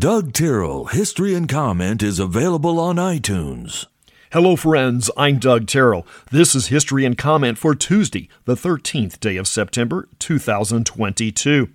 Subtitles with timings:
[0.00, 3.84] Doug Terrell, History and Comment is available on iTunes.
[4.32, 5.10] Hello, friends.
[5.14, 6.06] I'm Doug Terrell.
[6.30, 11.68] This is History and Comment for Tuesday, the 13th day of September, 2022.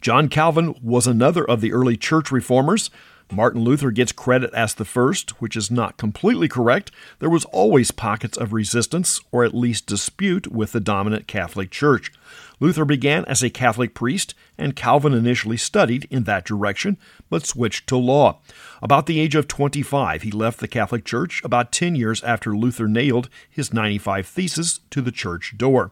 [0.00, 2.88] John Calvin was another of the early church reformers.
[3.30, 6.92] Martin Luther gets credit as the first, which is not completely correct.
[7.18, 12.12] There was always pockets of resistance, or at least dispute, with the dominant Catholic Church.
[12.60, 16.96] Luther began as a Catholic priest, and Calvin initially studied in that direction,
[17.28, 18.40] but switched to law.
[18.80, 22.86] About the age of 25, he left the Catholic Church about 10 years after Luther
[22.86, 25.90] nailed his 95 Theses to the church door.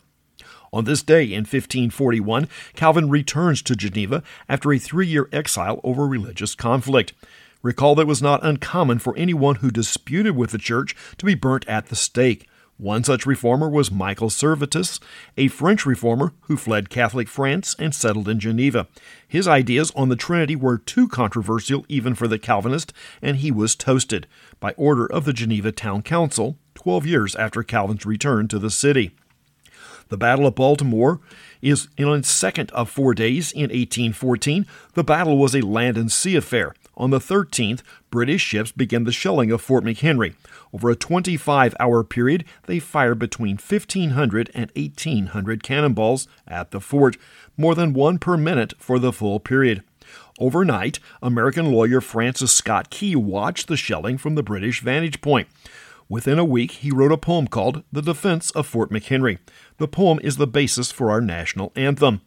[0.74, 6.04] On this day in 1541, Calvin returns to Geneva after a three year exile over
[6.04, 7.12] religious conflict.
[7.62, 11.36] Recall that it was not uncommon for anyone who disputed with the church to be
[11.36, 12.48] burnt at the stake.
[12.76, 14.98] One such reformer was Michael Servetus,
[15.36, 18.88] a French reformer who fled Catholic France and settled in Geneva.
[19.28, 23.76] His ideas on the Trinity were too controversial even for the Calvinist, and he was
[23.76, 24.26] toasted
[24.58, 29.12] by order of the Geneva Town Council 12 years after Calvin's return to the city.
[30.08, 31.20] The Battle of Baltimore
[31.62, 34.66] is in its second of four days in 1814.
[34.94, 36.74] The battle was a land and sea affair.
[36.96, 40.34] On the 13th, British ships began the shelling of Fort McHenry.
[40.72, 47.16] Over a 25 hour period, they fired between 1,500 and 1,800 cannonballs at the fort,
[47.56, 49.82] more than one per minute for the full period.
[50.38, 55.48] Overnight, American lawyer Francis Scott Key watched the shelling from the British vantage point.
[56.08, 59.38] Within a week, he wrote a poem called The Defense of Fort McHenry.
[59.78, 62.20] The poem is the basis for our national anthem.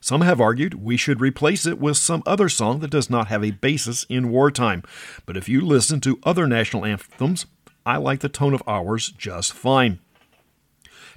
[0.00, 3.44] Some have argued we should replace it with some other song that does not have
[3.44, 4.82] a basis in wartime.
[5.26, 7.44] But if you listen to other national anthems,
[7.84, 9.98] I like the tone of ours just fine.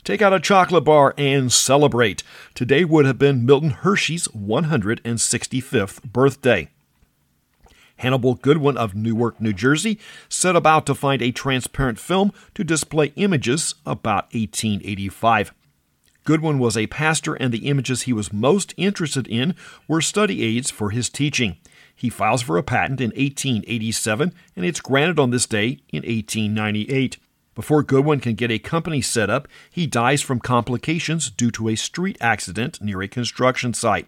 [0.03, 2.23] Take out a chocolate bar and celebrate.
[2.53, 6.67] Today would have been Milton Hershey's 165th birthday.
[8.03, 13.13] Hannibal Goodwin of Newark, New Jersey, set about to find a transparent film to display
[13.15, 15.53] images about 1885.
[16.25, 19.55] Goodwin was a pastor, and the images he was most interested in
[19.87, 21.55] were study aids for his teaching.
[21.95, 27.17] He files for a patent in 1887, and it's granted on this day in 1898.
[27.55, 31.75] Before Goodwin can get a company set up, he dies from complications due to a
[31.75, 34.07] street accident near a construction site.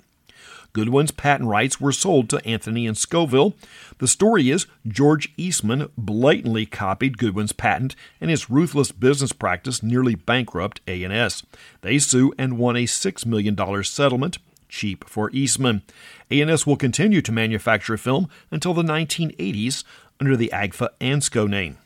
[0.75, 3.53] Goodwin's patent rights were sold to Anthony and Scovill.
[3.99, 10.15] The story is George Eastman blatantly copied Goodwin's patent, and his ruthless business practice nearly
[10.15, 11.43] bankrupt A&S.
[11.79, 14.37] They sue and won a $6 million settlement,
[14.67, 15.81] cheap for Eastman.
[16.29, 19.85] A&S will continue to manufacture film until the 1980s
[20.19, 21.77] under the Agfa Ansco name.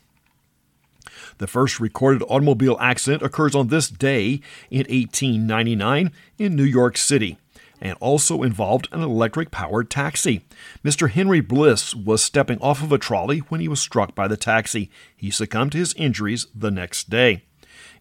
[1.38, 7.38] The first recorded automobile accident occurs on this day in 1899 in New York City
[7.80, 10.44] and also involved an electric powered taxi.
[10.84, 11.10] Mr.
[11.10, 14.90] Henry Bliss was stepping off of a trolley when he was struck by the taxi.
[15.16, 17.42] He succumbed to his injuries the next day.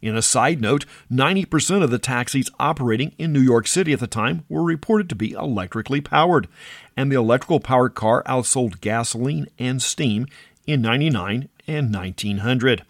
[0.01, 4.07] In a side note, 90% of the taxis operating in New York City at the
[4.07, 6.47] time were reported to be electrically powered,
[6.95, 10.25] and the electrical powered car outsold gasoline and steam
[10.65, 12.85] in 99 and 1900.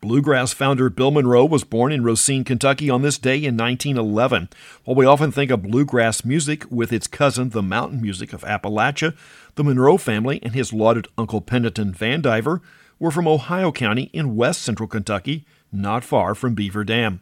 [0.00, 4.48] Bluegrass founder Bill Monroe was born in Rosine, Kentucky on this day in 1911.
[4.84, 9.16] While we often think of bluegrass music with its cousin, the mountain music of Appalachia,
[9.54, 12.60] the Monroe family and his lauded Uncle Pendleton Vandiver
[12.98, 17.20] were from Ohio County in west central Kentucky, not far from Beaver Dam.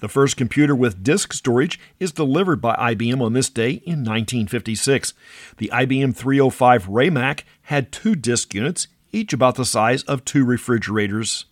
[0.00, 5.12] The first computer with disk storage is delivered by IBM on this day in 1956.
[5.58, 11.46] The IBM 305 RAMAC had two disk units, each about the size of two refrigerators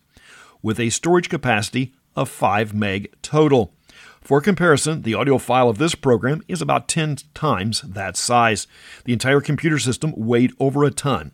[0.62, 3.72] with a storage capacity of 5 meg total.
[4.20, 8.66] For comparison, the audio file of this program is about 10 times that size.
[9.04, 11.32] The entire computer system weighed over a ton.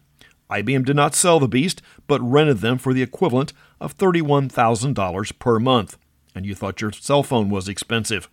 [0.51, 5.59] IBM did not sell the beast, but rented them for the equivalent of $31,000 per
[5.59, 5.99] month.
[6.35, 8.29] And you thought your cell phone was expensive.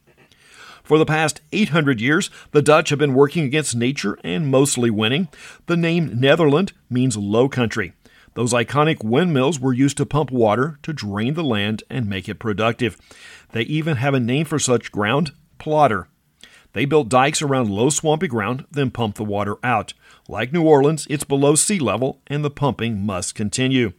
[0.91, 5.29] For the past 800 years, the Dutch have been working against nature and mostly winning.
[5.67, 7.93] The name Netherland means low country.
[8.33, 12.39] Those iconic windmills were used to pump water to drain the land and make it
[12.39, 12.97] productive.
[13.53, 16.09] They even have a name for such ground polder.
[16.73, 19.93] They built dikes around low swampy ground, then pumped the water out.
[20.27, 23.93] Like New Orleans, it's below sea level, and the pumping must continue.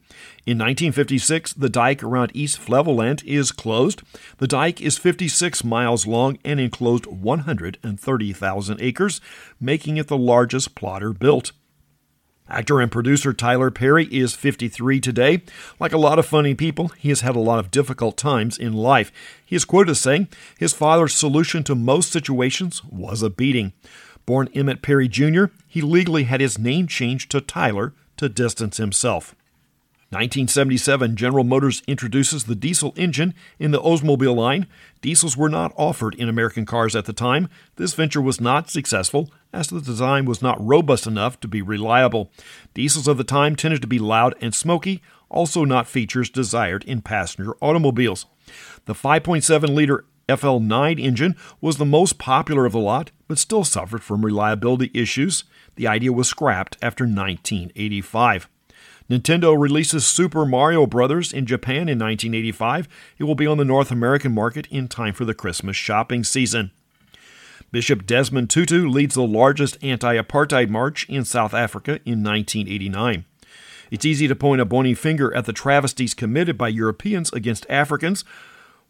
[0.46, 4.02] In 1956, the dike around East Flevoland is closed.
[4.38, 9.20] The dike is 56 miles long and enclosed 130,000 acres,
[9.60, 11.52] making it the largest polder built.
[12.49, 15.43] Actor and producer Tyler Perry is 53 today.
[15.79, 18.73] Like a lot of funny people, he has had a lot of difficult times in
[18.73, 19.12] life.
[19.44, 20.29] He is quoted as saying
[20.59, 23.73] his father's solution to most situations was a beating.
[24.27, 29.35] Born Emmett Perry Jr., he legally had his name changed to Tyler to distance himself.
[30.12, 34.67] 1977, General Motors introduces the diesel engine in the Oldsmobile line.
[35.00, 37.49] Diesels were not offered in American cars at the time.
[37.76, 42.31] This venture was not successful, as the design was not robust enough to be reliable.
[42.75, 45.00] Diesels of the time tended to be loud and smoky,
[45.31, 48.26] also not features desired in passenger automobiles.
[48.85, 54.03] The 5.7 liter FL9 engine was the most popular of the lot, but still suffered
[54.03, 55.44] from reliability issues.
[55.76, 58.50] The idea was scrapped after 1985.
[59.10, 61.32] Nintendo releases Super Mario Bros.
[61.32, 62.88] in Japan in 1985.
[63.19, 66.70] It will be on the North American market in time for the Christmas shopping season.
[67.70, 73.25] Bishop Desmond Tutu leads the largest anti apartheid march in South Africa in 1989.
[73.90, 78.25] It's easy to point a bony finger at the travesties committed by Europeans against Africans,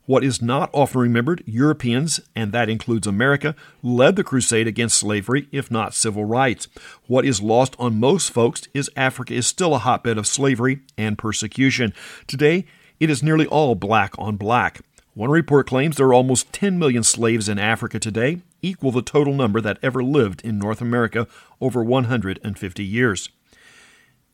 [0.07, 5.49] what is not often remembered, Europeans, and that includes America, led the crusade against slavery,
[5.53, 6.69] if not civil rights.
[7.07, 11.17] What is lost on most folks is Africa is still a hotbed of slavery and
[11.17, 11.93] persecution.
[12.27, 12.65] Today,
[12.99, 14.81] it is nearly all black on black.
[15.15, 19.35] One report claims there are almost 10 million slaves in Africa today, equal the total
[19.35, 21.29] number that ever lived in North America
[21.61, 23.29] over 150 years.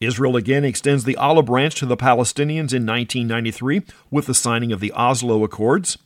[0.00, 4.80] Israel again extends the olive branch to the Palestinians in 1993 with the signing of
[4.80, 5.98] the Oslo Accords.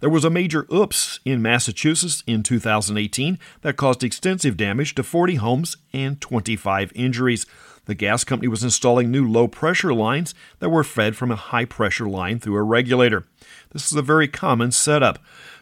[0.00, 5.36] There was a major oops in Massachusetts in 2018 that caused extensive damage to 40
[5.36, 7.46] homes and 25 injuries.
[7.86, 11.64] The gas company was installing new low pressure lines that were fed from a high
[11.66, 13.24] pressure line through a regulator.
[13.72, 15.18] This is a very common setup.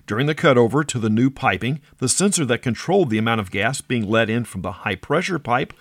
[0.06, 3.80] During the cutover to the new piping, the sensor that controlled the amount of gas
[3.80, 5.72] being let in from the high pressure pipe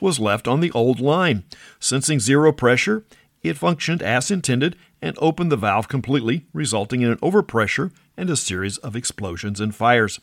[0.00, 1.44] was left on the old line.
[1.78, 3.04] Sensing zero pressure,
[3.42, 8.36] it functioned as intended and opened the valve completely, resulting in an overpressure and a
[8.36, 10.20] series of explosions and fires.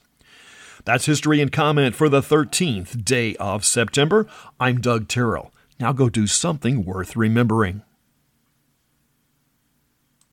[0.85, 4.27] That's history and comment for the 13th day of September.
[4.59, 5.51] I'm Doug Terrell.
[5.79, 7.81] Now go do something worth remembering.